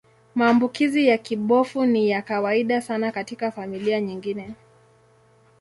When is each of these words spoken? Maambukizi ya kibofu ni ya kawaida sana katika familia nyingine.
Maambukizi 0.35 1.07
ya 1.07 1.17
kibofu 1.17 1.85
ni 1.85 2.09
ya 2.09 2.21
kawaida 2.21 2.81
sana 2.81 3.11
katika 3.11 3.51
familia 3.51 4.01
nyingine. 4.01 4.55